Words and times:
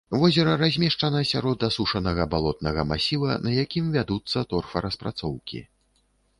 Возера 0.21 0.53
размешчана 0.61 1.21
сярод 1.31 1.65
асушанага 1.67 2.25
балотнага 2.33 2.87
масіва, 2.93 3.37
на 3.47 3.55
якім 3.63 3.93
вядуцца 3.99 4.47
торфараспрацоўкі. 4.55 5.67